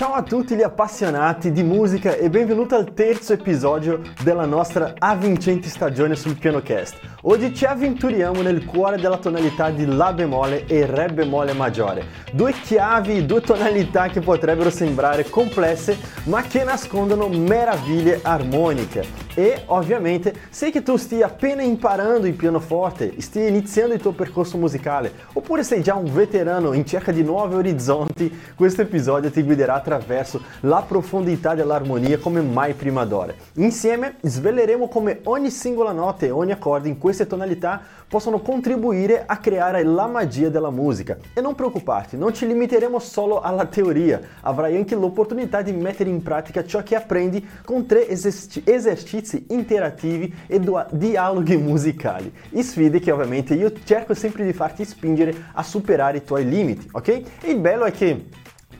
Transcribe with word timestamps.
Ciao 0.00 0.14
a 0.14 0.22
tutti 0.22 0.56
gli 0.56 0.62
appassionati 0.62 1.52
di 1.52 1.62
musica 1.62 2.14
e 2.14 2.30
benvenuto 2.30 2.74
al 2.74 2.94
terzo 2.94 3.34
episodio 3.34 4.00
della 4.22 4.46
nostra 4.46 4.94
avvincente 4.96 5.68
stagione 5.68 6.16
sul 6.16 6.38
piano 6.38 6.62
cast. 6.62 6.96
Oggi 7.24 7.54
ci 7.54 7.66
avventuriamo 7.66 8.40
nel 8.40 8.64
cuore 8.64 8.96
della 8.96 9.18
tonalità 9.18 9.68
di 9.68 9.84
La 9.84 10.14
bemolle 10.14 10.64
e 10.64 10.86
Re 10.86 11.08
bemolle 11.08 11.52
maggiore, 11.52 12.06
due 12.32 12.52
chiavi, 12.52 13.26
due 13.26 13.42
tonalità 13.42 14.08
che 14.08 14.20
potrebbero 14.20 14.70
sembrare 14.70 15.28
complesse 15.28 15.98
ma 16.24 16.40
che 16.40 16.64
nascondono 16.64 17.28
meraviglie 17.28 18.20
armoniche. 18.22 19.28
E 19.34 19.62
ovviamente, 19.66 20.34
se 20.50 20.70
che 20.70 20.82
tu 20.82 20.96
stia 20.96 21.26
appena 21.26 21.62
imparando 21.62 22.26
il 22.26 22.34
pianoforte, 22.34 23.14
stia 23.20 23.46
iniziando 23.46 23.94
il 23.94 24.00
tuo 24.00 24.12
percorso 24.12 24.58
musicale, 24.58 25.12
oppure 25.34 25.62
sei 25.62 25.82
già 25.82 25.94
un 25.94 26.12
veterano 26.12 26.72
in 26.72 26.84
cerca 26.84 27.12
di 27.12 27.22
nuovi 27.22 27.54
orizzonti, 27.54 28.40
questo 28.56 28.82
episodio 28.82 29.30
ti 29.30 29.42
guiderà 29.42 29.74
attraverso 29.74 30.42
la 30.60 30.82
profondità 30.86 31.54
dell'armonia 31.54 32.18
come 32.18 32.40
mai 32.40 32.74
prima 32.74 33.04
d'ora. 33.04 33.32
Insieme 33.54 34.16
sveleremo 34.20 34.88
come 34.88 35.20
ogni 35.24 35.50
singola 35.50 35.92
nota 35.92 36.26
e 36.26 36.30
ogni 36.30 36.52
accordo 36.52 36.88
in 36.88 36.98
queste 37.10 37.26
tonalità 37.26 37.82
possono 38.06 38.40
contribuire 38.40 39.24
a 39.26 39.38
creare 39.38 39.82
la 39.82 40.06
magia 40.06 40.48
della 40.48 40.70
musica. 40.70 41.16
E 41.34 41.40
non 41.40 41.56
preoccuparti, 41.56 42.16
non 42.16 42.32
ci 42.32 42.46
limiteremo 42.46 43.00
solo 43.00 43.40
alla 43.40 43.66
teoria, 43.66 44.20
avrai 44.42 44.76
anche 44.76 44.94
l'opportunità 44.94 45.60
di 45.60 45.72
mettere 45.72 46.08
in 46.08 46.22
pratica 46.22 46.64
ciò 46.64 46.84
che 46.84 46.94
apprendi 46.94 47.44
con 47.64 47.86
tre 47.86 48.08
esercizi 48.08 49.46
interativi 49.48 50.32
e 50.46 50.60
dialoghi 50.92 51.56
musicali. 51.56 52.32
E 52.50 52.62
sfide 52.62 53.00
che 53.00 53.10
ovviamente 53.10 53.54
io 53.54 53.72
cerco 53.82 54.14
sempre 54.14 54.44
di 54.44 54.52
farti 54.52 54.84
spingere 54.84 55.34
a 55.54 55.64
superare 55.64 56.18
i 56.18 56.24
tuoi 56.24 56.48
limiti, 56.48 56.88
ok? 56.92 57.08
E 57.08 57.50
il 57.50 57.58
bello 57.58 57.86
è 57.86 57.90
che 57.90 58.26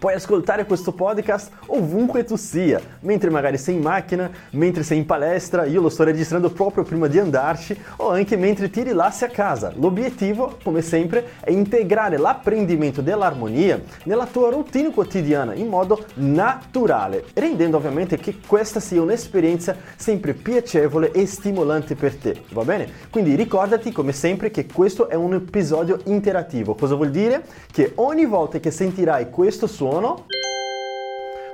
Puoi 0.01 0.15
ascoltare 0.15 0.65
questo 0.65 0.93
podcast 0.93 1.51
ovunque 1.67 2.25
tu 2.25 2.37
sia, 2.37 2.81
mentre 3.01 3.29
magari 3.29 3.59
sei 3.59 3.75
in 3.75 3.83
macchina, 3.83 4.31
mentre 4.53 4.83
sei 4.83 4.97
in 4.97 5.05
palestra, 5.05 5.67
io 5.67 5.83
lo 5.83 5.91
sto 5.91 6.05
registrando 6.05 6.49
proprio 6.49 6.85
prima 6.85 7.07
di 7.07 7.19
andarci, 7.19 7.79
o 7.97 8.09
anche 8.09 8.39
mentre 8.39 8.71
ti 8.71 8.83
rilassi 8.83 9.25
a 9.25 9.29
casa. 9.29 9.71
L'obiettivo, 9.77 10.57
come 10.65 10.81
sempre, 10.81 11.33
è 11.41 11.51
integrare 11.51 12.17
l'apprendimento 12.17 13.03
dell'armonia 13.03 13.79
nella 14.05 14.25
tua 14.25 14.49
routine 14.49 14.91
quotidiana 14.91 15.53
in 15.53 15.69
modo 15.69 16.03
naturale, 16.15 17.27
rendendo 17.35 17.77
ovviamente 17.77 18.17
che 18.17 18.39
questa 18.47 18.81
sia 18.81 19.03
un'esperienza 19.03 19.77
sempre 19.97 20.33
piacevole 20.33 21.11
e 21.11 21.27
stimolante 21.27 21.95
per 21.95 22.17
te, 22.17 22.41
va 22.53 22.65
bene? 22.65 22.89
Quindi 23.11 23.35
ricordati 23.35 23.93
come 23.93 24.13
sempre 24.13 24.51
che 24.51 24.65
questo 24.65 25.11
è 25.11 25.15
un 25.15 25.35
episodio 25.35 26.01
interattivo. 26.05 26.75
Cosa 26.75 26.95
vuol 26.95 27.11
dire? 27.11 27.45
Che 27.71 27.93
ogni 27.97 28.25
volta 28.25 28.59
che 28.61 28.71
sentirai 28.71 29.29
questo 29.29 29.67
suono 29.67 29.89
sono? 29.91 30.27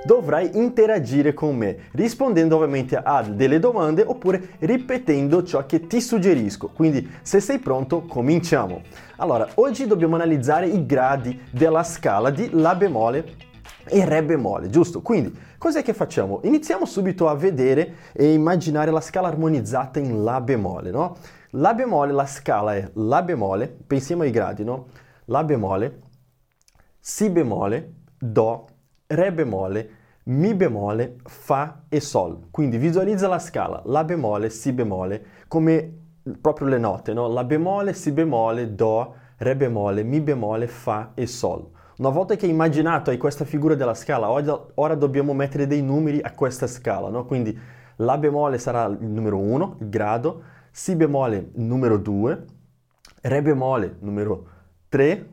Dovrai 0.03 0.51
interagire 0.53 1.33
con 1.33 1.57
me, 1.57 1.89
rispondendo 1.93 2.55
ovviamente 2.55 2.95
a 2.95 3.23
delle 3.23 3.59
domande 3.59 4.03
oppure 4.03 4.51
ripetendo 4.59 5.43
ciò 5.43 5.65
che 5.65 5.87
ti 5.87 5.99
suggerisco. 5.99 6.69
Quindi, 6.69 7.09
se 7.23 7.39
sei 7.39 7.57
pronto, 7.57 8.03
cominciamo. 8.03 8.83
Allora, 9.17 9.49
oggi 9.55 9.87
dobbiamo 9.87 10.15
analizzare 10.15 10.67
i 10.67 10.85
gradi 10.85 11.41
della 11.51 11.83
scala 11.83 12.29
di 12.29 12.49
La 12.53 12.75
bemolle 12.75 13.35
e 13.85 14.05
Re 14.05 14.23
bemolle, 14.23 14.69
giusto? 14.69 15.01
Quindi, 15.01 15.35
cos'è 15.57 15.81
che 15.81 15.93
facciamo? 15.93 16.39
Iniziamo 16.43 16.85
subito 16.85 17.27
a 17.27 17.35
vedere 17.35 17.95
e 18.13 18.31
immaginare 18.31 18.91
la 18.91 19.01
scala 19.01 19.27
armonizzata 19.27 19.99
in 19.99 20.23
La 20.23 20.39
bemolle, 20.39 20.91
no? 20.91 21.17
La 21.51 21.73
bemolle, 21.73 22.13
la 22.13 22.27
scala 22.27 22.75
è 22.75 22.89
La 22.93 23.23
bemolle, 23.23 23.67
pensiamo 23.67 24.21
ai 24.21 24.31
gradi, 24.31 24.63
no? 24.63 24.87
La 25.25 25.43
bemolle, 25.43 26.01
Si 26.99 27.29
bemolle, 27.29 27.96
Do, 28.17 28.67
Re 29.07 29.31
bemolle, 29.31 29.89
Mi 30.23 30.53
bemolle, 30.53 31.17
Fa 31.23 31.83
e 31.87 31.99
Sol. 31.99 32.47
Quindi 32.51 32.77
visualizza 32.77 33.27
la 33.27 33.39
scala 33.39 33.81
La 33.85 34.03
bemolle, 34.03 34.49
Si 34.49 34.73
bemolle 34.73 35.25
come 35.47 35.93
proprio 36.41 36.67
le 36.67 36.77
note, 36.77 37.13
no? 37.13 37.27
La 37.27 37.43
bemolle, 37.43 37.93
Si 37.93 38.11
bemolle, 38.11 38.75
Do, 38.75 39.15
Re 39.37 39.55
bemolle, 39.55 40.03
Mi 40.03 40.19
bemolle, 40.19 40.67
Fa 40.67 41.11
e 41.13 41.27
Sol. 41.27 41.69
Una 41.99 42.09
volta 42.09 42.35
che 42.35 42.45
hai 42.45 42.51
immaginato 42.51 43.09
hai 43.09 43.17
questa 43.17 43.45
figura 43.45 43.73
della 43.75 43.93
scala, 43.93 44.29
ora 44.29 44.95
dobbiamo 44.95 45.33
mettere 45.33 45.65
dei 45.65 45.81
numeri 45.81 46.19
a 46.21 46.31
questa 46.31 46.67
scala, 46.67 47.09
no? 47.09 47.25
Quindi 47.25 47.57
La 47.97 48.17
bemolle 48.17 48.57
sarà 48.57 48.85
il 48.85 48.97
numero 48.99 49.37
1, 49.37 49.77
il 49.79 49.89
grado, 49.89 50.43
Si 50.71 50.95
bemolle 50.95 51.51
numero 51.53 51.97
2, 51.97 52.45
Re 53.21 53.41
bemolle 53.41 53.95
numero 54.01 54.47
3, 54.89 55.29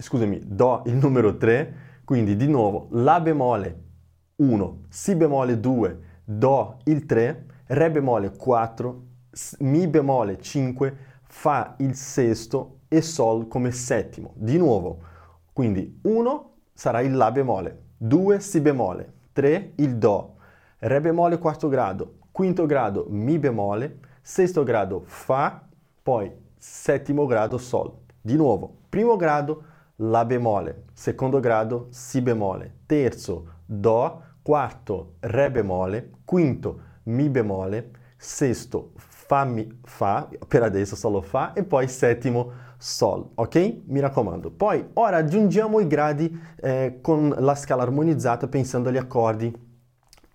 scusami, 0.00 0.40
Do 0.44 0.82
il 0.86 0.94
numero 0.94 1.36
3, 1.36 1.74
quindi 2.04 2.36
di 2.36 2.46
nuovo 2.46 2.88
La 2.92 3.20
bemolle 3.20 3.82
1, 4.36 4.82
Si 4.88 5.14
bemolle 5.14 5.58
2, 5.58 6.00
Do 6.24 6.78
il 6.84 7.04
3, 7.04 7.46
Re 7.66 7.90
bemolle 7.90 8.36
4, 8.36 9.02
Mi 9.58 9.88
bemolle 9.88 10.40
5, 10.40 10.96
Fa 11.24 11.74
il 11.78 11.94
sesto 11.94 12.80
e 12.88 13.02
Sol 13.02 13.48
come 13.48 13.70
settimo. 13.72 14.32
Di 14.36 14.56
nuovo, 14.56 15.00
quindi 15.52 15.98
1 16.02 16.52
sarà 16.72 17.00
il 17.00 17.14
La 17.14 17.32
bemolle, 17.32 17.82
2 17.98 18.40
Si 18.40 18.60
bemolle, 18.60 19.12
3 19.32 19.72
il 19.76 19.96
Do, 19.96 20.36
Re 20.78 21.00
bemolle 21.00 21.38
quarto 21.38 21.68
grado, 21.68 22.18
quinto 22.30 22.66
grado 22.66 23.06
Mi 23.08 23.38
bemolle, 23.38 23.98
sesto 24.22 24.62
grado 24.62 25.02
Fa, 25.04 25.66
poi 26.02 26.32
settimo 26.56 27.26
grado 27.26 27.58
Sol. 27.58 27.92
Di 28.20 28.36
nuovo, 28.36 28.72
primo 28.88 29.16
grado 29.16 29.62
la 30.00 30.24
bemolle, 30.24 30.84
secondo 30.92 31.40
grado 31.40 31.88
Si 31.90 32.20
bemolle, 32.20 32.80
terzo 32.86 33.56
Do, 33.64 34.22
quarto 34.42 35.14
Re 35.20 35.50
bemolle, 35.50 36.10
quinto 36.24 36.80
Mi 37.04 37.28
bemolle, 37.28 37.90
sesto 38.16 38.92
Fa, 38.96 39.44
mi, 39.44 39.80
fa, 39.84 40.28
per 40.46 40.62
adesso 40.62 40.96
solo 40.96 41.20
Fa 41.20 41.52
e 41.52 41.64
poi 41.64 41.88
settimo 41.88 42.66
Sol, 42.80 43.30
ok? 43.34 43.80
Mi 43.86 43.98
raccomando. 43.98 44.52
Poi 44.52 44.90
ora 44.94 45.16
aggiungiamo 45.16 45.80
i 45.80 45.88
gradi 45.88 46.40
eh, 46.60 46.98
con 47.02 47.34
la 47.36 47.56
scala 47.56 47.82
armonizzata 47.82 48.46
pensando 48.46 48.88
agli 48.88 48.96
accordi 48.96 49.52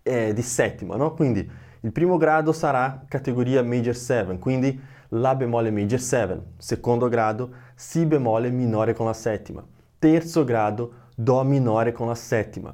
eh, 0.04 0.34
di 0.34 0.42
settima, 0.42 0.98
no? 0.98 1.14
Quindi 1.14 1.50
il 1.80 1.92
primo 1.94 2.18
grado 2.18 2.52
sarà 2.52 3.06
categoria 3.08 3.64
major 3.64 3.96
7, 3.96 4.38
quindi 4.40 4.78
La 5.16 5.36
bemolle 5.36 5.70
major 5.70 6.00
7, 6.00 6.42
secondo 6.58 7.08
grado 7.08 7.52
Si 7.76 8.04
bemolle 8.04 8.50
minore 8.50 8.96
con 8.96 9.06
la 9.06 9.14
settima, 9.14 9.64
terzo 10.00 10.44
grado 10.44 10.92
Do 11.16 11.44
minore 11.44 11.92
con 11.92 12.08
la 12.08 12.16
settima, 12.16 12.74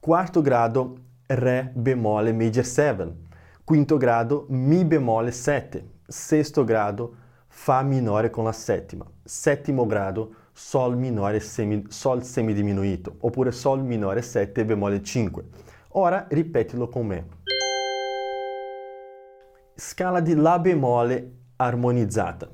quarto 0.00 0.42
grado 0.42 0.96
Re 1.26 1.70
bemolle 1.72 2.32
major 2.32 2.64
7, 2.64 3.14
quinto 3.62 3.98
grado 3.98 4.46
Mi 4.48 4.84
bemolle 4.84 5.30
7, 5.30 5.88
sesto 6.08 6.64
grado 6.64 7.14
Fa 7.46 7.82
minore 7.82 8.30
con 8.30 8.42
la 8.42 8.52
settima, 8.52 9.06
settimo 9.22 9.86
grado 9.86 10.34
Sol 10.52 10.96
minore 10.96 11.38
semi, 11.38 11.84
Sol 11.86 12.24
semidiminuito, 12.24 13.14
oppure 13.20 13.52
Sol 13.52 13.84
minore 13.84 14.22
7 14.22 14.64
bemolle 14.64 15.04
5. 15.04 15.44
Ora 15.90 16.26
ripetilo 16.30 16.88
con 16.88 17.06
me. 17.06 17.26
Scala 19.76 20.18
di 20.18 20.34
La 20.34 20.58
bemolle 20.58 21.44
armonizzata. 21.56 22.48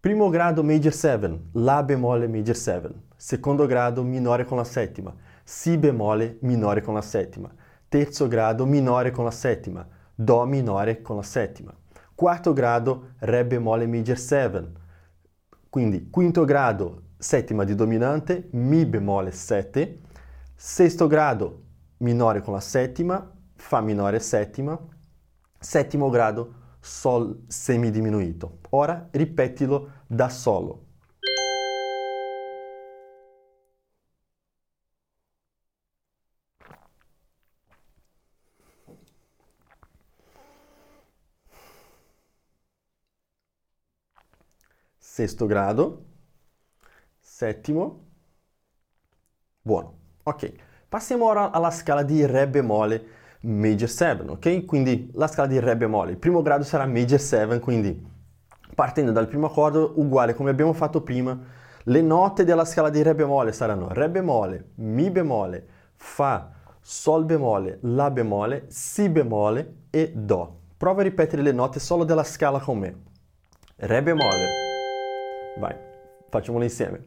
Primo 0.00 0.28
grado 0.28 0.62
major 0.62 0.92
7, 0.92 1.50
La 1.52 1.82
bemolle 1.82 2.28
major 2.28 2.54
7. 2.54 2.90
Secondo 3.16 3.66
grado 3.66 4.02
minore 4.02 4.44
con 4.44 4.58
la 4.58 4.64
settima, 4.64 5.14
Si 5.42 5.78
bemolle 5.78 6.38
minore 6.42 6.82
con 6.82 6.94
la 6.94 7.00
settima. 7.00 7.52
Terzo 7.88 8.28
grado 8.28 8.66
minore 8.66 9.10
con 9.12 9.24
la 9.24 9.30
settima, 9.30 9.86
Do 10.14 10.44
minore 10.44 11.00
con 11.00 11.16
la 11.16 11.22
settima. 11.22 11.74
Quarto 12.14 12.52
grado 12.52 13.14
Re 13.20 13.46
bemolle 13.46 13.86
major 13.86 14.18
7. 14.18 14.72
Quindi 15.70 16.10
quinto 16.10 16.44
grado 16.44 17.02
settima 17.16 17.64
di 17.64 17.74
dominante, 17.74 18.48
Mi 18.52 18.84
bemolle 18.84 19.32
7. 19.32 20.00
Sesto 20.54 21.06
grado 21.06 21.62
minore 21.98 22.42
con 22.42 22.52
la 22.52 22.60
settima, 22.60 23.32
Fa 23.56 23.80
minore 23.80 24.20
settima. 24.20 24.78
Settimo 25.58 26.10
grado 26.10 26.63
Sol 26.84 27.44
semidiminuito. 27.48 28.58
Ora 28.70 29.08
ripetilo 29.10 30.02
da 30.06 30.28
solo. 30.28 30.84
Sesto 44.98 45.46
grado, 45.46 46.04
settimo, 47.18 48.04
buono. 49.62 49.98
Ok, 50.24 50.52
passiamo 50.88 51.24
ora 51.26 51.50
alla 51.50 51.70
scala 51.70 52.02
di 52.02 52.26
Re 52.26 52.48
bemolle 52.48 53.23
major 53.44 53.88
7, 53.88 54.28
ok? 54.28 54.64
Quindi 54.64 55.10
la 55.14 55.26
scala 55.26 55.48
di 55.48 55.58
Re 55.58 55.76
bemolle. 55.76 56.12
Il 56.12 56.18
primo 56.18 56.42
grado 56.42 56.64
sarà 56.64 56.86
major 56.86 57.20
7, 57.20 57.58
quindi 57.60 58.12
partendo 58.74 59.12
dal 59.12 59.28
primo 59.28 59.46
accordo 59.46 59.92
uguale 59.96 60.34
come 60.34 60.50
abbiamo 60.50 60.72
fatto 60.72 61.02
prima, 61.02 61.38
le 61.84 62.00
note 62.00 62.44
della 62.44 62.64
scala 62.64 62.90
di 62.90 63.02
Re 63.02 63.14
bemolle 63.14 63.52
saranno 63.52 63.88
Re 63.92 64.08
bemolle, 64.08 64.70
Mi 64.76 65.10
bemolle, 65.10 65.66
Fa, 65.94 66.50
Sol 66.80 67.24
bemolle, 67.24 67.78
La 67.82 68.10
bemolle, 68.10 68.64
Si 68.68 69.08
bemolle 69.08 69.74
e 69.90 70.12
Do. 70.14 70.60
Prova 70.76 71.00
a 71.00 71.04
ripetere 71.04 71.42
le 71.42 71.52
note 71.52 71.78
solo 71.80 72.04
della 72.04 72.24
scala 72.24 72.58
con 72.58 72.78
me. 72.78 72.96
Re 73.76 74.02
bemolle. 74.02 74.48
Vai, 75.58 75.76
facciamolo 76.28 76.64
insieme. 76.64 77.04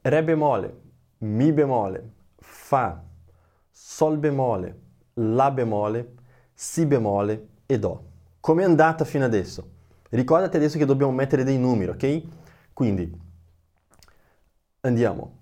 Re 0.00 0.24
bemolle, 0.24 0.80
Mi 1.18 1.52
bemolle, 1.52 2.10
Fa, 2.38 3.02
Sol 3.70 4.18
bemolle, 4.18 4.80
La 5.14 5.50
bemolle, 5.50 6.14
Si 6.54 6.86
bemolle 6.86 7.48
e 7.66 7.78
Do. 7.78 8.04
Come 8.40 8.62
è 8.62 8.64
andata 8.64 9.04
fino 9.04 9.24
adesso? 9.24 9.70
Ricordati 10.08 10.56
adesso 10.56 10.78
che 10.78 10.84
dobbiamo 10.84 11.12
mettere 11.12 11.44
dei 11.44 11.58
numeri, 11.58 11.90
ok? 11.90 12.22
Quindi 12.72 13.20
andiamo. 14.80 15.38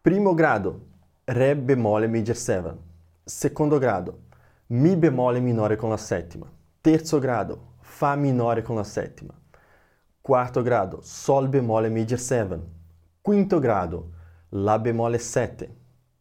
Primo 0.00 0.34
grado, 0.34 0.86
Re 1.24 1.56
bemolle 1.56 2.06
major 2.06 2.36
7. 2.36 2.76
Secondo 3.24 3.78
grado, 3.78 4.22
Mi 4.66 4.96
bemolle 4.96 5.40
minore 5.40 5.76
con 5.76 5.90
la 5.90 5.96
settima. 5.96 6.50
Terzo 6.80 7.18
grado, 7.18 7.72
Fa 7.80 8.14
minore 8.14 8.62
con 8.62 8.76
la 8.76 8.84
settima. 8.84 9.32
Quarto 10.20 10.62
grado, 10.62 11.00
Sol 11.02 11.48
bemolle 11.48 11.90
major 11.90 12.18
7. 12.18 12.60
Quinto 13.20 13.58
grado, 13.58 14.10
La 14.50 14.78
bemolle 14.78 15.18
7. 15.18 15.76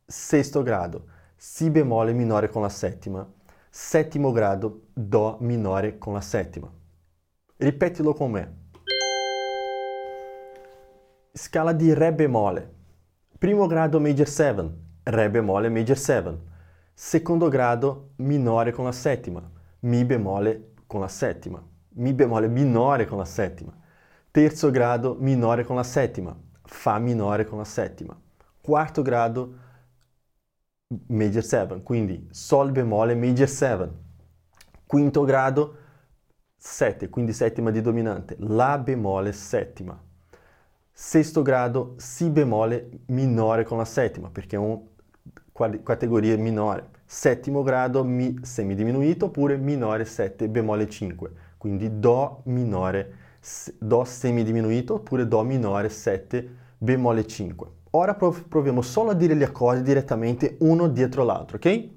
Sesto 0.05 0.63
grado, 0.63 1.05
Si 1.45 1.69
bemolle 1.69 2.13
minore 2.13 2.47
con 2.47 2.61
la 2.61 2.69
settima. 2.69 3.29
Settimo 3.69 4.31
grado, 4.31 4.83
Do 4.93 5.35
minore 5.41 5.97
con 5.97 6.13
la 6.13 6.21
settima. 6.21 6.71
Ripetilo 7.57 8.13
con 8.13 8.31
me. 8.31 8.53
Scala 11.33 11.73
di 11.73 11.93
Re 11.93 12.13
bemolle. 12.13 12.73
Primo 13.37 13.67
grado 13.67 13.99
major 13.99 14.25
7, 14.25 14.69
Re 15.03 15.29
bemolle 15.29 15.67
major 15.67 15.97
7. 15.97 16.39
Secondo 16.93 17.49
grado 17.49 18.11
minore 18.19 18.71
con 18.71 18.85
la 18.85 18.93
settima, 18.93 19.43
Mi 19.81 20.05
bemolle 20.05 20.75
con 20.87 21.01
la 21.01 21.09
settima, 21.09 21.61
Mi 21.95 22.13
bemolle 22.13 22.47
minore 22.47 23.05
con 23.05 23.17
la 23.17 23.25
settima. 23.25 23.77
Terzo 24.31 24.71
grado 24.71 25.17
minore 25.19 25.65
con 25.65 25.75
la 25.75 25.83
settima, 25.83 26.33
Fa 26.63 26.99
minore 26.99 27.43
con 27.43 27.57
la 27.57 27.65
settima. 27.65 28.17
Quarto 28.61 29.01
grado 29.01 29.71
major 31.07 31.43
7, 31.43 31.81
quindi 31.81 32.27
Sol 32.31 32.71
bemolle 32.71 33.15
major 33.15 33.47
7. 33.47 33.89
Quinto 34.85 35.23
grado 35.23 35.77
7, 36.57 37.09
quindi 37.09 37.33
settima 37.33 37.71
di 37.71 37.81
dominante, 37.81 38.35
La 38.39 38.77
bemolle 38.77 39.31
settima. 39.31 40.01
Sesto 40.91 41.41
grado 41.41 41.95
Si 41.97 42.29
bemolle 42.29 42.89
minore 43.07 43.63
con 43.63 43.77
la 43.77 43.85
settima, 43.85 44.29
perché 44.29 44.55
è 44.55 44.59
una 44.59 44.79
categoria 45.81 46.37
minore. 46.37 46.91
Settimo 47.05 47.63
grado 47.63 48.03
Mi 48.03 48.39
semidiminuito 48.41 49.25
oppure 49.25 49.57
minore 49.57 50.05
7 50.05 50.47
bemolle 50.49 50.89
5, 50.89 51.31
quindi 51.57 51.99
Do 51.99 52.41
minore, 52.45 53.15
Do 53.79 54.03
semidiminuito 54.03 54.95
oppure 54.95 55.27
Do 55.27 55.43
minore 55.43 55.89
7 55.89 56.55
bemolle 56.77 57.25
5. 57.25 57.81
Ora 57.95 58.15
proviamo 58.15 58.81
solo 58.81 59.11
a 59.11 59.13
dire 59.13 59.35
gli 59.35 59.43
accordi 59.43 59.83
direttamente 59.83 60.57
uno 60.61 60.87
dietro 60.87 61.23
l'altro, 61.23 61.57
ok? 61.57 61.89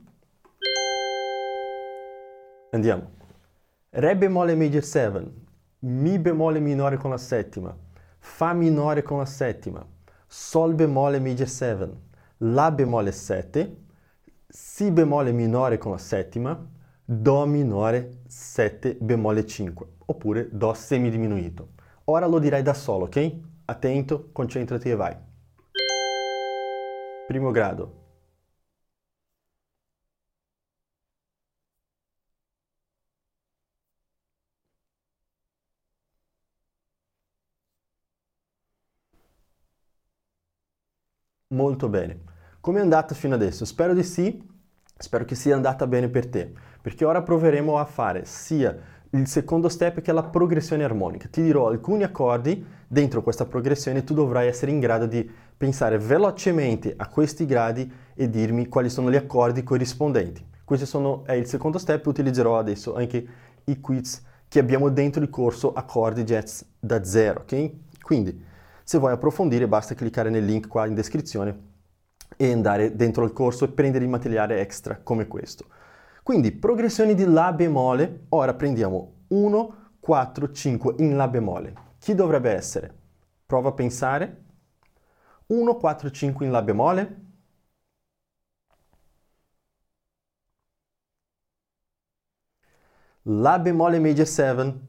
Andiamo. 2.73 3.11
Re 3.89 4.15
bemolle 4.15 4.55
major 4.57 4.83
7, 4.83 5.33
Mi 5.79 6.19
bemolle 6.19 6.61
minore 6.61 6.99
con 6.99 7.09
la 7.09 7.17
settima, 7.17 7.75
Fa 8.19 8.53
minore 8.53 9.01
con 9.01 9.17
la 9.17 9.25
settima, 9.25 9.87
Sol 10.27 10.75
bemolle 10.75 11.19
major 11.19 11.49
7, 11.49 11.91
La 12.39 12.71
bemolle 12.71 13.13
7, 13.13 13.77
Si 14.47 14.91
bemolle 14.91 15.33
minore 15.33 15.79
con 15.79 15.93
la 15.93 15.99
settima, 15.99 16.63
Do 17.07 17.47
minore 17.47 18.19
7 18.27 18.99
bemolle 19.01 19.47
5, 19.47 19.87
oppure 20.05 20.49
Do 20.53 20.75
semidiminuito. 20.75 21.69
Ora 22.05 22.27
lo 22.27 22.39
direi 22.39 22.61
da 22.61 22.75
solo, 22.75 23.05
ok? 23.05 23.35
Attento, 23.65 24.29
concentrati 24.33 24.91
e 24.91 24.95
vai. 24.95 25.26
Primo 27.27 27.53
grado. 27.53 27.93
Molto 41.49 41.89
bene. 41.89 42.23
Come 42.61 42.79
è 42.79 42.83
andata 42.83 43.15
fino 43.15 43.35
adesso? 43.35 43.65
Spero 43.65 43.95
di 43.95 44.03
sì, 44.03 44.41
spero 44.97 45.25
che 45.25 45.35
sia 45.35 45.55
andata 45.55 45.87
bene 45.87 46.09
per 46.09 46.29
te, 46.29 46.53
perché 46.83 47.05
ora 47.05 47.23
proveremo 47.23 47.79
a 47.79 47.85
fare 47.85 48.25
sia 48.25 48.77
il 49.11 49.27
secondo 49.27 49.69
step 49.69 50.01
che 50.01 50.11
è 50.11 50.15
la 50.15 50.25
progressione 50.25 50.85
armonica. 50.85 51.29
Ti 51.29 51.43
dirò 51.43 51.69
alcuni 51.69 52.03
accordi, 52.03 52.65
dentro 52.87 53.23
questa 53.23 53.47
progressione 53.47 54.05
tu 54.05 54.15
dovrai 54.15 54.49
essere 54.49 54.71
in 54.71 54.81
grado 54.81 55.07
di 55.07 55.29
pensare 55.57 55.99
velocemente 55.99 56.95
a 56.97 57.09
questi 57.09 57.47
gradi 57.47 57.91
e 58.15 58.29
dirmi 58.29 58.69
quali 58.69 58.91
sono 58.91 59.11
gli 59.11 59.17
accordi 59.17 59.63
corrispondenti. 59.63 60.45
Questo 60.65 60.87
sono, 60.87 61.25
è 61.25 61.33
il 61.33 61.47
secondo 61.47 61.79
step, 61.79 62.05
utilizzerò 62.07 62.59
adesso 62.59 62.95
anche 62.95 63.27
i 63.65 63.81
quiz 63.81 64.23
che 64.49 64.59
abbiamo 64.59 64.89
dentro 64.91 65.23
il 65.23 65.31
corso 65.31 65.73
Accordi 65.73 66.25
Jazz 66.25 66.63
da 66.79 67.05
zero, 67.05 67.41
ok? 67.41 67.71
Quindi, 68.01 68.45
se 68.83 68.99
vuoi 68.99 69.13
approfondire 69.13 69.67
basta 69.67 69.95
cliccare 69.95 70.31
nel 70.31 70.45
link 70.45 70.69
qua 70.69 70.87
in 70.87 70.95
descrizione 70.95 71.75
e 72.37 72.53
andare 72.53 72.95
dentro 72.95 73.25
il 73.25 73.33
corso 73.33 73.65
e 73.65 73.69
prendere 73.69 74.05
il 74.05 74.11
materiale 74.11 74.61
extra 74.61 75.01
come 75.03 75.27
questo. 75.27 75.67
Quindi 76.27 76.51
progressioni 76.51 77.15
di 77.15 77.25
La 77.25 77.53
bemolle, 77.53 78.25
ora 78.31 78.53
prendiamo 78.53 79.27
1, 79.29 79.93
4, 80.01 80.51
5 80.51 80.95
in 80.99 81.15
La 81.17 81.29
bemolle. 81.29 81.73
Chi 82.01 82.17
dovrebbe 82.17 82.51
essere? 82.51 82.93
Prova 83.47 83.69
a 83.69 83.73
pensare. 83.73 84.45
1, 85.47 85.77
4, 85.77 86.11
5 86.11 86.45
in 86.45 86.51
La 86.51 86.63
bemolle. 86.63 87.21
La 93.23 93.61
bemolle 93.61 94.01
major 94.01 94.27
7, 94.27 94.81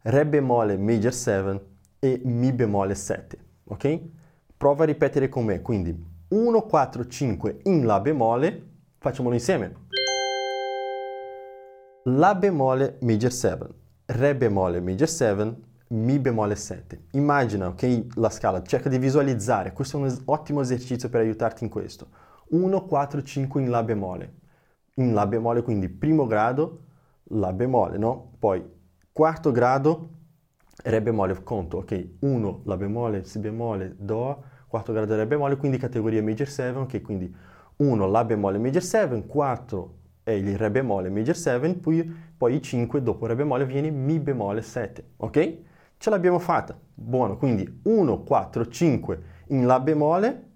Re 0.00 0.26
bemolle 0.26 0.78
major 0.78 1.12
7 1.12 1.66
e 1.98 2.22
Mi 2.24 2.54
bemolle 2.54 2.94
7, 2.94 3.38
ok? 3.64 4.00
Prova 4.56 4.84
a 4.84 4.86
ripetere 4.86 5.28
con 5.28 5.44
me, 5.44 5.60
quindi 5.60 5.94
1, 6.28 6.62
4, 6.62 7.06
5 7.06 7.60
in 7.64 7.84
La 7.84 8.00
bemolle, 8.00 8.68
facciamolo 8.96 9.34
insieme. 9.34 9.84
La 12.08 12.36
bemolle 12.36 12.98
major 13.00 13.32
7, 13.32 13.66
Re 14.06 14.36
bemolle 14.36 14.80
major 14.80 15.08
7, 15.08 15.56
Mi 15.88 16.20
bemolle 16.20 16.54
7. 16.54 17.06
Immagina, 17.14 17.66
ok, 17.66 18.06
la 18.14 18.30
scala, 18.30 18.62
cerca 18.62 18.88
di 18.88 18.96
visualizzare, 18.96 19.72
questo 19.72 19.98
è 19.98 20.02
un 20.02 20.16
ottimo 20.26 20.60
esercizio 20.60 21.08
per 21.08 21.22
aiutarti 21.22 21.64
in 21.64 21.70
questo. 21.70 22.06
1, 22.50 22.84
4, 22.84 23.22
5 23.22 23.60
in 23.60 23.70
La 23.70 23.82
bemolle. 23.82 24.34
In 24.94 25.14
La 25.14 25.26
bemolle, 25.26 25.62
quindi 25.62 25.88
primo 25.88 26.28
grado, 26.28 26.82
La 27.30 27.52
bemolle, 27.52 27.98
no? 27.98 28.34
Poi 28.38 28.64
quarto 29.10 29.50
grado, 29.50 30.10
Re 30.84 31.02
bemolle, 31.02 31.42
conto, 31.42 31.78
ok, 31.78 32.10
1 32.20 32.60
La 32.66 32.76
bemolle, 32.76 33.24
Si 33.24 33.40
bemolle, 33.40 33.96
Do, 33.98 34.44
quarto 34.68 34.92
grado 34.92 35.16
Re 35.16 35.26
bemolle, 35.26 35.56
quindi 35.56 35.76
categoria 35.76 36.22
major 36.22 36.46
7, 36.46 36.78
ok, 36.78 37.02
quindi 37.02 37.34
1 37.78 38.06
La 38.06 38.24
bemolle 38.24 38.58
major 38.58 38.82
7, 38.84 39.26
4 39.26 40.04
è 40.26 40.32
il 40.32 40.58
Re 40.58 40.72
bemolle 40.72 41.08
major 41.08 41.36
7, 41.36 41.74
poi, 41.76 42.04
poi 42.36 42.60
5 42.60 43.00
dopo 43.00 43.26
Re 43.26 43.36
bemolle 43.36 43.64
viene 43.64 43.90
Mi 43.90 44.18
bemolle 44.18 44.60
7, 44.60 45.10
ok? 45.18 45.56
Ce 45.98 46.10
l'abbiamo 46.10 46.40
fatta, 46.40 46.76
buono, 46.92 47.36
quindi 47.36 47.80
1, 47.84 48.24
4, 48.24 48.66
5 48.66 49.22
in 49.50 49.66
La 49.66 49.78
bemolle, 49.78 50.48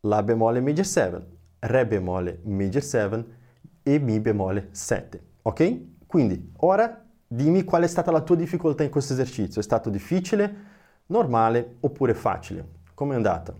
La 0.00 0.22
bemolle 0.22 0.60
major 0.60 0.84
7, 0.84 1.26
Re 1.60 1.86
bemolle 1.86 2.40
major 2.44 2.82
7 2.82 3.24
e 3.82 3.98
Mi 3.98 4.20
bemolle 4.20 4.68
7, 4.72 5.22
ok? 5.40 5.80
Quindi 6.06 6.52
ora 6.58 7.02
dimmi 7.26 7.64
qual 7.64 7.84
è 7.84 7.88
stata 7.88 8.10
la 8.10 8.20
tua 8.20 8.36
difficoltà 8.36 8.82
in 8.82 8.90
questo 8.90 9.14
esercizio, 9.14 9.62
è 9.62 9.64
stato 9.64 9.88
difficile, 9.88 10.54
normale 11.06 11.76
oppure 11.80 12.12
facile? 12.12 12.68
Come 12.92 13.14
è 13.14 13.16
andata? 13.16 13.54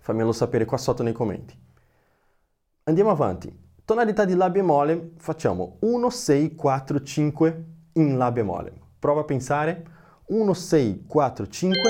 Fammelo 0.00 0.32
sapere 0.32 0.64
qua 0.64 0.78
sotto 0.78 1.04
nei 1.04 1.12
commenti. 1.12 1.56
Andiamo 2.82 3.10
avanti. 3.10 3.66
Tonalità 3.88 4.26
di 4.26 4.34
La 4.34 4.50
bemolle, 4.50 5.12
facciamo 5.16 5.78
1, 5.80 6.10
6, 6.10 6.54
4, 6.54 7.02
5 7.02 7.64
in 7.94 8.18
La 8.18 8.30
bemolle. 8.30 8.70
Prova 8.98 9.22
a 9.22 9.24
pensare. 9.24 9.82
1, 10.26 10.52
6, 10.52 11.04
4, 11.06 11.48
5. 11.48 11.80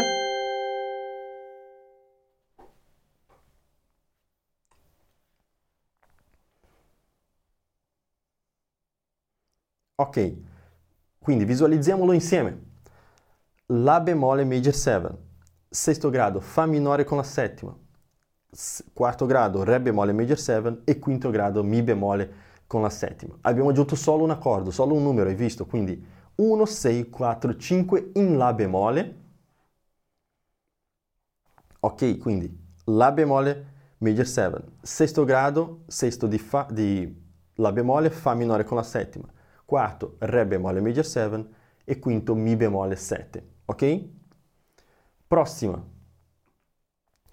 Ok, 9.96 10.36
quindi 11.18 11.44
visualizziamolo 11.44 12.12
insieme. 12.12 12.76
La 13.66 14.00
bemolle 14.00 14.44
major 14.44 14.72
7, 14.72 15.08
sesto 15.68 16.10
grado, 16.10 16.38
Fa 16.38 16.64
minore 16.64 17.02
con 17.02 17.16
la 17.16 17.24
settima. 17.24 17.76
Quarto 18.92 19.26
grado 19.26 19.62
Re 19.62 19.80
bemolle 19.80 20.12
major 20.12 20.38
7 20.38 20.80
e 20.84 20.98
quinto 20.98 21.30
grado 21.30 21.62
Mi 21.62 21.82
bemolle 21.82 22.46
con 22.66 22.82
la 22.82 22.90
settima. 22.90 23.36
Abbiamo 23.42 23.70
aggiunto 23.70 23.94
solo 23.96 24.24
un 24.24 24.30
accordo, 24.30 24.70
solo 24.70 24.94
un 24.94 25.02
numero, 25.02 25.28
hai 25.28 25.34
visto? 25.34 25.66
Quindi 25.66 26.04
1, 26.36 26.64
6, 26.66 27.08
4, 27.10 27.56
5 27.56 28.10
in 28.14 28.36
La 28.36 28.52
bemolle. 28.52 29.16
Ok, 31.80 32.18
quindi 32.18 32.56
La 32.84 33.12
bemolle 33.12 33.76
major 33.98 34.26
7, 34.26 34.62
sesto 34.82 35.24
grado, 35.24 35.82
sesto 35.86 36.26
di, 36.26 36.38
fa, 36.38 36.66
di 36.70 37.26
La 37.54 37.72
bemolle, 37.72 38.10
Fa 38.10 38.34
minore 38.34 38.64
con 38.64 38.76
la 38.76 38.82
settima, 38.82 39.26
quarto 39.64 40.16
Re 40.18 40.46
bemolle 40.46 40.80
major 40.80 41.04
7 41.04 41.46
e 41.84 41.98
quinto 41.98 42.34
Mi 42.34 42.56
bemolle 42.56 42.96
7, 42.96 43.48
ok? 43.66 44.08
Prossima, 45.26 45.82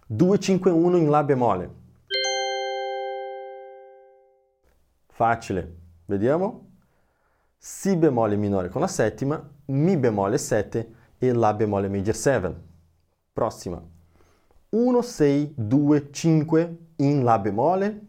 2, 0.08 0.38
5, 0.38 0.70
1 0.70 0.98
in 0.98 1.10
La 1.10 1.24
bemolle. 1.24 1.70
Facile, 5.08 5.78
vediamo? 6.06 6.74
Si 7.58 7.96
bemolle 7.96 8.36
minore 8.36 8.70
con 8.70 8.82
la 8.82 8.88
settima, 8.88 9.44
Mi 9.68 9.98
bemolle 9.98 10.38
7 10.38 10.94
e 11.18 11.34
La 11.34 11.56
bemolle 11.56 11.90
major 11.90 12.14
7. 12.14 12.56
Prossima. 13.34 13.84
1, 14.70 15.02
6, 15.02 15.54
2, 15.56 16.12
5 16.12 16.78
in 16.98 17.24
La 17.24 17.40
bemolle. 17.40 18.08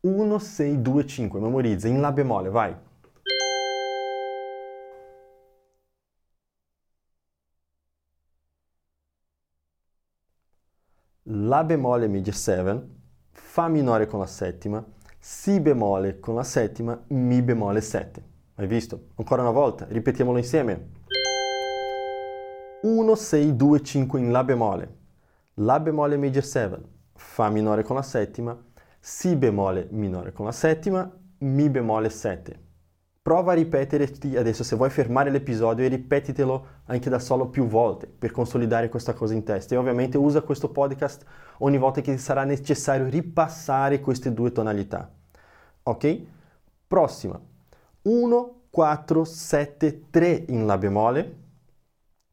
1, 0.00 0.38
6, 0.38 0.80
2, 0.80 1.06
5. 1.06 1.40
Memorizza 1.40 1.88
in 1.88 2.00
La 2.00 2.10
bemolle, 2.10 2.48
vai. 2.48 2.74
La 11.34 11.64
bemolle 11.64 12.08
major 12.08 12.34
7, 12.34 12.88
Fa 13.30 13.66
minore 13.66 14.06
con 14.06 14.20
la 14.20 14.26
settima, 14.26 14.84
Si 15.18 15.60
bemolle 15.60 16.20
con 16.20 16.34
la 16.34 16.42
settima, 16.42 17.02
Mi 17.06 17.40
bemolle 17.40 17.80
7. 17.80 18.22
Hai 18.56 18.66
visto? 18.66 19.06
Ancora 19.14 19.40
una 19.40 19.50
volta, 19.50 19.86
ripetiamolo 19.88 20.36
insieme. 20.36 20.90
1, 22.82 23.14
6, 23.14 23.56
2, 23.56 23.82
5 23.82 24.20
in 24.20 24.30
La 24.30 24.44
bemolle. 24.44 24.96
La 25.54 25.80
bemolle 25.80 26.18
major 26.18 26.44
7, 26.44 26.78
Fa 27.14 27.48
minore 27.48 27.82
con 27.82 27.96
la 27.96 28.02
settima, 28.02 28.54
Si 29.00 29.34
bemolle 29.34 29.88
minore 29.90 30.34
con 30.34 30.44
la 30.44 30.52
settima, 30.52 31.10
Mi 31.38 31.70
bemolle 31.70 32.10
7. 32.10 32.71
Prova 33.32 33.52
a 33.52 33.54
ripeterti 33.54 34.36
adesso 34.36 34.62
se 34.62 34.76
vuoi 34.76 34.90
fermare 34.90 35.30
l'episodio 35.30 35.86
e 35.86 35.88
ripetitelo 35.88 36.66
anche 36.84 37.08
da 37.08 37.18
solo 37.18 37.48
più 37.48 37.66
volte 37.66 38.06
per 38.06 38.30
consolidare 38.30 38.90
questa 38.90 39.14
cosa 39.14 39.32
in 39.32 39.42
testa. 39.42 39.74
E 39.74 39.78
ovviamente 39.78 40.18
usa 40.18 40.42
questo 40.42 40.68
podcast 40.68 41.24
ogni 41.60 41.78
volta 41.78 42.02
che 42.02 42.18
sarà 42.18 42.44
necessario 42.44 43.08
ripassare 43.08 44.00
queste 44.00 44.34
due 44.34 44.52
tonalità. 44.52 45.10
Ok? 45.84 46.20
Prossima. 46.86 47.40
1, 48.02 48.54
4, 48.68 49.24
7, 49.24 50.10
3 50.10 50.44
in 50.48 50.66
La 50.66 50.76
bemolle. 50.76 51.36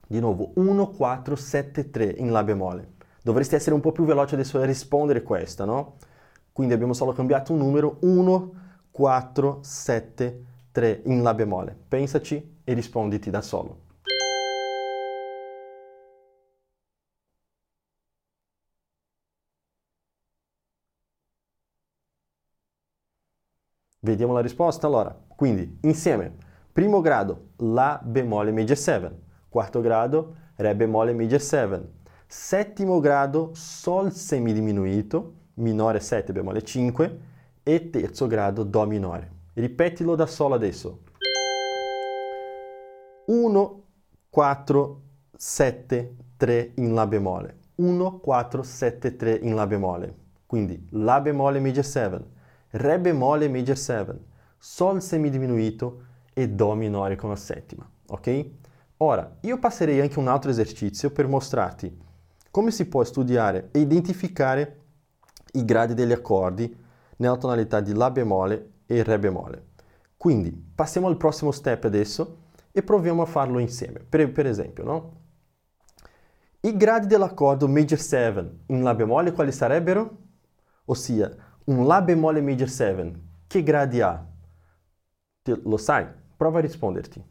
Di 0.06 0.20
nuovo, 0.20 0.52
1, 0.56 0.90
4, 0.90 1.36
7, 1.38 1.92
3 1.92 2.16
in 2.18 2.30
La 2.30 2.44
bemolle. 2.44 2.96
Dovresti 3.24 3.56
essere 3.56 3.74
un 3.74 3.80
po' 3.80 3.94
più 3.94 4.04
veloce 4.04 4.36
adesso 4.36 4.60
a 4.60 4.66
rispondere 4.66 5.24
questa, 5.24 5.64
no? 5.64 5.96
Quindi 6.52 6.74
abbiamo 6.74 6.92
solo 6.92 7.14
cambiato 7.14 7.54
un 7.54 7.60
numero 7.60 8.00
1, 8.02 8.54
4, 8.92 9.60
7, 9.62 10.14
3. 10.14 10.49
3 10.80 11.02
in 11.08 11.22
La 11.24 11.34
bemolle. 11.34 11.78
Pensaci 11.90 12.62
e 12.64 12.74
risponditi 12.74 13.30
da 13.30 13.42
solo. 13.42 13.88
Vediamo 24.00 24.32
la 24.32 24.40
risposta 24.40 24.88
allora. 24.88 25.14
Quindi, 25.36 25.80
insieme, 25.82 26.38
primo 26.72 27.02
grado 27.02 27.50
La 27.58 28.00
bemolle 28.02 28.54
major 28.54 28.78
7, 28.78 29.20
quarto 29.50 29.82
grado 29.82 30.36
Re 30.56 30.78
bemolle 30.78 31.14
major 31.14 31.42
7, 31.42 31.92
settimo 32.26 33.02
grado 33.02 33.52
Sol 33.54 34.14
semidiminuito, 34.14 35.34
minore 35.56 36.00
7 36.00 36.32
bemolle 36.32 36.64
5 36.64 37.20
e 37.64 37.90
terzo 37.90 38.28
grado 38.28 38.64
Do 38.64 38.86
minore. 38.86 39.39
Ripetilo 39.60 40.16
da 40.16 40.26
solo 40.26 40.56
adesso. 40.56 41.02
1, 43.26 43.84
4, 44.30 45.02
7, 45.36 46.16
3 46.38 46.72
in 46.76 46.94
La 46.94 47.06
bemolle. 47.06 47.58
1, 47.76 48.20
4, 48.20 48.64
7, 48.64 49.16
3 49.18 49.34
in 49.42 49.56
La 49.56 49.68
bemolle. 49.68 50.16
Quindi 50.46 50.88
La 50.92 51.20
bemolle 51.20 51.60
major 51.60 51.84
7, 51.84 52.26
Re 52.70 53.00
bemolle 53.02 53.50
major 53.50 53.76
7, 53.76 54.18
Sol 54.58 55.02
semidiminuito 55.02 56.04
e 56.34 56.48
Do 56.48 56.74
minore 56.76 57.18
con 57.18 57.30
la 57.30 57.36
settima. 57.36 57.86
Ok? 58.08 58.50
Ora, 58.98 59.40
io 59.42 59.60
passerei 59.60 60.00
anche 60.00 60.20
un 60.20 60.30
altro 60.30 60.52
esercizio 60.52 61.12
per 61.12 61.28
mostrarti 61.28 62.08
come 62.50 62.72
si 62.72 62.88
può 62.88 63.04
studiare 63.04 63.68
e 63.74 63.80
identificare 63.80 64.80
i 65.52 65.66
gradi 65.66 65.94
degli 65.94 66.14
accordi 66.14 66.74
nella 67.18 67.36
tonalità 67.36 67.82
di 67.82 67.94
La 67.94 68.10
bemolle 68.10 68.78
e 68.92 69.04
Re 69.04 69.20
bemolle. 69.20 69.68
Quindi 70.18 70.52
passiamo 70.52 71.08
al 71.08 71.16
prossimo 71.16 71.52
step 71.52 71.84
adesso 71.84 72.48
e 72.72 72.82
proviamo 72.82 73.22
a 73.22 73.26
farlo 73.26 73.60
insieme. 73.60 74.00
Per, 74.00 74.32
per 74.32 74.48
esempio, 74.48 74.84
no? 74.84 75.18
I 76.62 76.76
gradi 76.76 77.06
dell'accordo 77.06 77.68
major 77.68 78.00
7 78.00 78.64
in 78.68 78.82
La 78.82 78.96
bemolle 78.96 79.32
quali 79.32 79.52
sarebbero? 79.52 80.18
Ossia, 80.86 81.34
un 81.66 81.86
La 81.86 82.02
bemolle 82.02 82.42
major 82.42 82.68
7, 82.68 83.14
che 83.46 83.62
gradi 83.62 84.02
ha? 84.02 84.28
Te, 85.44 85.62
lo 85.64 85.78
sai? 85.78 86.08
Prova 86.36 86.58
a 86.58 86.62
risponderti. 86.62 87.24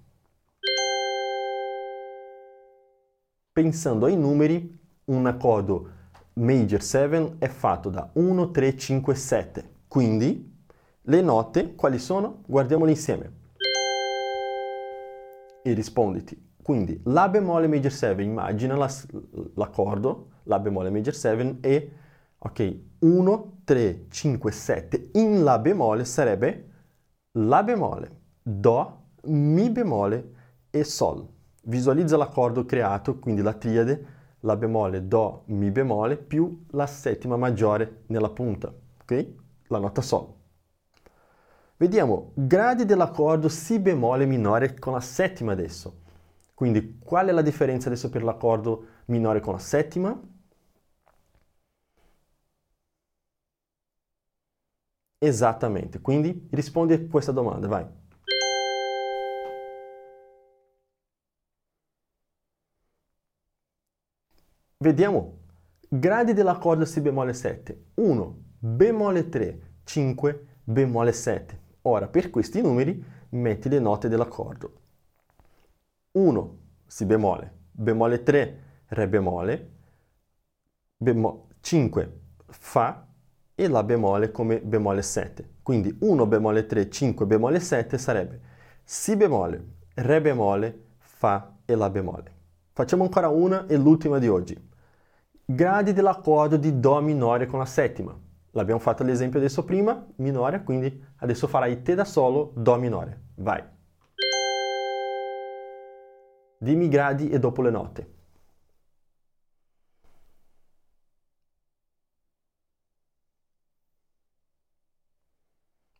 Pensando 3.52 4.06
ai 4.06 4.16
numeri, 4.16 4.80
un 5.06 5.26
accordo 5.26 5.90
major 6.34 6.80
7 6.80 7.34
è 7.38 7.48
fatto 7.48 7.90
da 7.90 8.08
1, 8.12 8.50
3, 8.52 8.76
5, 8.76 9.14
7. 9.14 9.70
Quindi 9.88 10.56
le 11.08 11.22
note 11.22 11.74
quali 11.74 11.98
sono? 11.98 12.42
Guardiamole 12.46 12.90
insieme. 12.90 13.32
E 15.62 15.72
risponditi. 15.72 16.46
Quindi 16.62 17.00
La 17.04 17.30
bemolle 17.30 17.66
major 17.66 17.90
7, 17.90 18.22
immagina 18.22 18.76
la, 18.76 18.90
l'accordo 19.54 20.32
La 20.44 20.58
bemolle 20.58 20.90
major 20.90 21.14
7 21.14 21.58
e 21.60 21.92
ok, 22.36 22.78
1, 22.98 23.60
3, 23.64 24.06
5, 24.10 24.52
7 24.52 25.10
in 25.14 25.42
La 25.44 25.58
bemolle 25.58 26.04
sarebbe 26.04 26.68
La 27.38 27.62
bemolle, 27.62 28.10
Do, 28.42 29.04
Mi 29.22 29.70
bemolle 29.70 30.32
e 30.68 30.84
Sol. 30.84 31.26
Visualizza 31.62 32.18
l'accordo 32.18 32.66
creato, 32.66 33.18
quindi 33.18 33.40
la 33.40 33.54
triade 33.54 34.06
La 34.40 34.56
bemolle, 34.56 35.08
Do, 35.08 35.44
Mi 35.46 35.70
bemolle 35.70 36.18
più 36.18 36.66
la 36.72 36.86
settima 36.86 37.38
maggiore 37.38 38.02
nella 38.08 38.28
punta, 38.28 38.70
ok? 39.00 39.32
La 39.68 39.78
nota 39.78 40.02
Sol. 40.02 40.36
Vediamo 41.78 42.32
gradi 42.34 42.84
dell'accordo 42.84 43.48
Si 43.48 43.78
bemolle 43.78 44.26
minore 44.26 44.74
con 44.74 44.94
la 44.94 45.00
settima 45.00 45.52
adesso. 45.52 46.00
Quindi 46.52 46.98
qual 46.98 47.28
è 47.28 47.32
la 47.32 47.40
differenza 47.40 47.86
adesso 47.88 48.10
per 48.10 48.24
l'accordo 48.24 48.86
minore 49.06 49.38
con 49.38 49.52
la 49.52 49.60
settima? 49.60 50.20
Esattamente, 55.20 56.00
quindi 56.00 56.48
rispondi 56.50 56.94
a 56.94 57.06
questa 57.08 57.30
domanda, 57.30 57.68
vai. 57.68 57.86
Vediamo 64.78 65.38
gradi 65.88 66.32
dell'accordo 66.32 66.84
Si 66.84 67.00
bemolle 67.00 67.34
7. 67.34 67.84
1, 67.94 68.36
bemolle 68.58 69.28
3, 69.28 69.60
5, 69.84 70.46
bemolle 70.64 71.12
7. 71.12 71.66
Ora, 71.82 72.08
per 72.08 72.30
questi 72.30 72.60
numeri 72.60 73.02
metti 73.30 73.68
le 73.68 73.78
note 73.78 74.08
dell'accordo. 74.08 74.72
1, 76.12 76.58
Si 76.86 77.04
bemolle, 77.04 77.52
bemolle 77.70 78.22
3, 78.22 78.62
Re 78.86 79.08
bemolle, 79.08 79.70
bemo- 80.96 81.48
5, 81.60 82.20
Fa 82.46 83.06
e 83.54 83.68
La 83.68 83.82
bemolle 83.82 84.30
come 84.30 84.60
bemolle 84.60 85.02
7. 85.02 85.56
Quindi 85.62 85.96
1 86.00 86.26
bemolle 86.26 86.66
3, 86.66 86.88
5 86.88 87.26
bemolle 87.26 87.60
7 87.60 87.98
sarebbe 87.98 88.40
Si 88.84 89.16
bemolle, 89.16 89.64
Re 89.94 90.20
bemolle, 90.20 90.84
Fa 90.98 91.56
e 91.64 91.74
La 91.74 91.90
bemolle. 91.90 92.32
Facciamo 92.72 93.02
ancora 93.02 93.28
una 93.28 93.66
e 93.66 93.76
l'ultima 93.76 94.18
di 94.18 94.28
oggi. 94.28 94.56
Gradi 95.44 95.92
dell'accordo 95.92 96.56
di 96.56 96.80
Do 96.80 97.00
minore 97.00 97.46
con 97.46 97.58
la 97.58 97.66
settima. 97.66 98.18
L'abbiamo 98.58 98.80
fatto 98.80 99.04
l'esempio 99.04 99.38
adesso 99.38 99.64
prima, 99.64 100.04
minore, 100.16 100.64
quindi 100.64 101.00
adesso 101.18 101.46
farai 101.46 101.80
te 101.82 101.94
da 101.94 102.04
solo 102.04 102.50
Do 102.56 102.76
minore. 102.76 103.26
Vai. 103.36 103.62
Dimmi 106.58 106.86
i 106.86 106.88
gradi 106.88 107.28
e 107.28 107.38
dopo 107.38 107.62
le 107.62 107.70
note. 107.70 108.12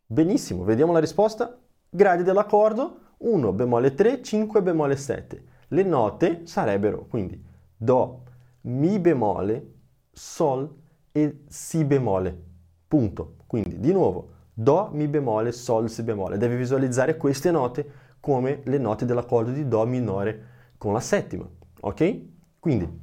Benissimo, 0.07 0.65
vediamo 0.65 0.93
la 0.93 0.99
risposta. 0.99 1.57
Gradi 1.89 2.25
dell'accordo 2.25 3.15
1 3.19 3.53
bemolle 3.53 3.95
3, 3.95 4.21
5 4.21 4.63
bemolle 4.63 4.97
7. 4.97 5.45
Le 5.69 5.83
note 5.85 6.45
sarebbero 6.45 7.07
quindi 7.07 7.41
Do, 7.77 8.25
Mi 8.63 8.99
bemolle, 8.99 9.75
Sol 10.11 10.69
e 11.13 11.45
Si 11.47 11.85
bemolle. 11.85 12.47
Punto. 12.89 13.35
Quindi 13.47 13.79
di 13.79 13.93
nuovo 13.93 14.31
Do, 14.53 14.89
Mi 14.93 15.07
bemolle, 15.07 15.53
Sol, 15.53 15.89
Si 15.89 16.03
bemolle. 16.03 16.39
Devi 16.39 16.57
visualizzare 16.57 17.17
queste 17.17 17.51
note 17.51 17.91
come 18.19 18.63
le 18.65 18.79
note 18.79 19.05
dell'accordo 19.05 19.53
di 19.53 19.69
Do 19.69 19.85
minore 19.85 20.47
con 20.79 20.93
la 20.93 21.01
settima. 21.01 21.49
Ok? 21.81 22.21
Quindi, 22.59 23.01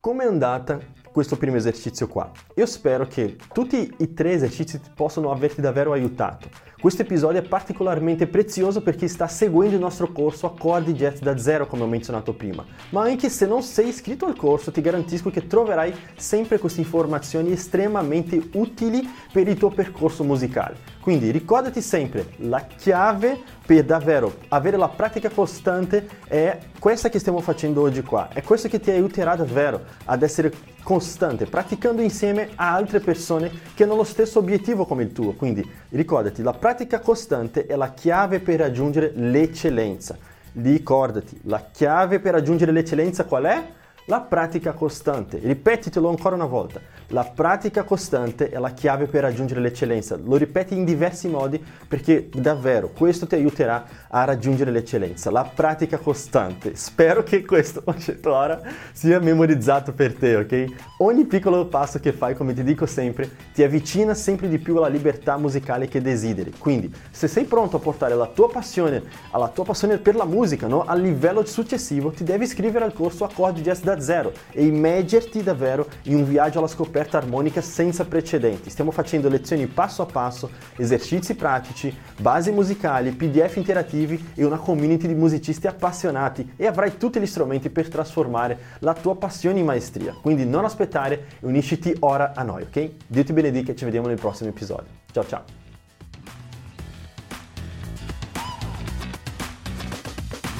come 0.00 0.24
è 0.24 0.26
andata 0.26 0.80
questo 1.16 1.38
primo 1.38 1.56
esercizio 1.56 2.08
qua? 2.08 2.30
Io 2.56 2.66
spero 2.66 3.06
che 3.06 3.38
tutti 3.50 3.90
i 4.00 4.12
tre 4.12 4.32
esercizi 4.32 4.78
possano 4.94 5.30
averti 5.30 5.62
davvero 5.62 5.92
aiutato. 5.92 6.46
Questo 6.78 7.00
episodio 7.00 7.40
è 7.40 7.48
particolarmente 7.48 8.26
prezioso 8.26 8.82
per 8.82 8.96
chi 8.96 9.08
sta 9.08 9.26
seguendo 9.26 9.76
il 9.76 9.80
nostro 9.80 10.12
corso 10.12 10.46
Accordi 10.46 10.92
Jazz 10.92 11.20
da 11.20 11.38
zero, 11.38 11.66
come 11.66 11.84
ho 11.84 11.86
menzionato 11.86 12.34
prima. 12.34 12.62
Ma 12.90 13.04
anche 13.04 13.30
se 13.30 13.46
non 13.46 13.62
sei 13.62 13.88
iscritto 13.88 14.26
al 14.26 14.36
corso, 14.36 14.70
ti 14.70 14.82
garantisco 14.82 15.30
che 15.30 15.46
troverai 15.46 15.94
sempre 16.16 16.58
queste 16.58 16.80
informazioni 16.80 17.50
estremamente 17.50 18.50
utili 18.52 19.08
per 19.32 19.48
il 19.48 19.56
tuo 19.56 19.70
percorso 19.70 20.22
musicale. 20.22 20.76
Quindi 21.00 21.30
ricordati 21.30 21.80
sempre, 21.80 22.34
la 22.40 22.66
chiave 22.66 23.40
per 23.64 23.84
davvero 23.84 24.40
avere 24.48 24.76
la 24.76 24.88
pratica 24.88 25.30
costante 25.30 26.06
è 26.26 26.58
questa 26.78 27.08
che 27.08 27.18
stiamo 27.18 27.40
facendo 27.40 27.80
oggi 27.80 28.02
qua. 28.02 28.28
È 28.28 28.42
questo 28.42 28.68
che 28.68 28.80
ti 28.80 28.90
aiuterà 28.90 29.34
davvero 29.34 29.82
ad 30.04 30.22
essere 30.22 30.74
costante, 30.86 31.46
praticando 31.46 32.00
insieme 32.00 32.50
a 32.54 32.72
altre 32.72 33.00
persone 33.00 33.50
che 33.74 33.82
hanno 33.82 33.96
lo 33.96 34.04
stesso 34.04 34.38
obiettivo 34.38 34.86
come 34.86 35.02
il 35.02 35.10
tuo. 35.10 35.32
Quindi 35.32 35.68
ricordati, 35.88 36.42
la 36.42 36.52
pratica 36.52 37.00
costante 37.00 37.66
è 37.66 37.74
la 37.74 37.92
chiave 37.92 38.38
per 38.38 38.60
raggiungere 38.60 39.10
l'eccellenza. 39.16 40.16
Ricordati, 40.52 41.40
la 41.46 41.70
chiave 41.72 42.20
per 42.20 42.34
raggiungere 42.34 42.70
l'eccellenza 42.70 43.24
qual 43.24 43.42
è? 43.46 43.64
La 44.08 44.20
pratica 44.20 44.72
costante. 44.72 45.40
Ripetitelo 45.42 46.08
ancora 46.08 46.36
una 46.36 46.44
volta. 46.44 46.80
La 47.08 47.24
pratica 47.24 47.82
costante 47.82 48.50
è 48.50 48.58
la 48.58 48.70
chiave 48.70 49.06
per 49.06 49.22
raggiungere 49.22 49.60
l'eccellenza. 49.60 50.16
Lo 50.16 50.36
ripeti 50.36 50.76
in 50.76 50.84
diversi 50.84 51.26
modi 51.26 51.60
perché 51.88 52.28
davvero 52.32 52.90
questo 52.90 53.26
ti 53.26 53.34
aiuterà 53.34 53.84
a 54.08 54.22
raggiungere 54.22 54.70
l'eccellenza. 54.70 55.32
La 55.32 55.42
pratica 55.52 55.98
costante. 55.98 56.76
Spero 56.76 57.24
che 57.24 57.44
questo 57.44 57.82
concetto 57.82 58.32
ora 58.32 58.60
sia 58.92 59.18
memorizzato 59.18 59.92
per 59.92 60.14
te, 60.14 60.36
ok? 60.36 60.64
Ogni 60.98 61.24
piccolo 61.24 61.66
passo 61.66 61.98
che 61.98 62.12
fai, 62.12 62.36
come 62.36 62.54
ti 62.54 62.62
dico 62.62 62.86
sempre, 62.86 63.28
ti 63.52 63.64
avvicina 63.64 64.14
sempre 64.14 64.48
di 64.48 64.58
più 64.58 64.76
alla 64.76 64.86
libertà 64.86 65.36
musicale 65.36 65.88
che 65.88 66.00
desideri. 66.00 66.52
Quindi, 66.56 66.94
se 67.10 67.26
sei 67.26 67.44
pronto 67.44 67.78
a 67.78 67.80
portare 67.80 68.14
la 68.14 68.26
tua 68.26 68.48
passione, 68.48 69.02
alla 69.32 69.48
tua 69.48 69.64
passione 69.64 69.98
per 69.98 70.14
la 70.14 70.26
musica, 70.26 70.68
no? 70.68 70.84
al 70.84 71.00
livello 71.00 71.44
successivo, 71.44 72.10
ti 72.10 72.22
devi 72.22 72.44
iscrivere 72.44 72.84
al 72.84 72.92
corso 72.92 73.24
Accordi 73.24 73.62
Jazz 73.62 73.82
da 73.82 73.94
zero 74.00 74.32
e 74.50 74.64
immergerti 74.64 75.42
davvero 75.42 75.86
in 76.02 76.16
un 76.16 76.24
viaggio 76.24 76.58
alla 76.58 76.68
scoperta 76.68 77.18
armonica 77.18 77.60
senza 77.60 78.04
precedenti. 78.04 78.70
Stiamo 78.70 78.90
facendo 78.90 79.28
lezioni 79.28 79.66
passo 79.66 80.02
a 80.02 80.06
passo, 80.06 80.50
esercizi 80.76 81.34
pratici, 81.34 81.94
basi 82.18 82.50
musicali, 82.50 83.12
PDF 83.12 83.56
interattivi 83.56 84.32
e 84.34 84.44
una 84.44 84.58
community 84.58 85.06
di 85.06 85.14
musicisti 85.14 85.66
appassionati 85.66 86.54
e 86.56 86.66
avrai 86.66 86.96
tutti 86.96 87.20
gli 87.20 87.26
strumenti 87.26 87.70
per 87.70 87.88
trasformare 87.88 88.58
la 88.80 88.94
tua 88.94 89.16
passione 89.16 89.58
in 89.58 89.64
maestria. 89.64 90.14
Quindi 90.20 90.44
non 90.44 90.64
aspettare 90.64 91.26
e 91.40 91.46
unisciti 91.46 91.94
ora 92.00 92.32
a 92.34 92.42
noi, 92.42 92.62
ok? 92.62 92.90
Dio 93.06 93.24
ti 93.24 93.32
benedica 93.32 93.72
e 93.72 93.76
ci 93.76 93.84
vediamo 93.84 94.06
nel 94.06 94.18
prossimo 94.18 94.50
episodio. 94.50 94.86
Ciao 95.12 95.26
ciao! 95.26 95.65